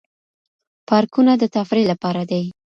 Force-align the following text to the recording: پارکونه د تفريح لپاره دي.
پارکونه 0.87 1.31
د 1.37 1.43
تفريح 1.55 1.85
لپاره 1.91 2.21
دي. 2.31 2.43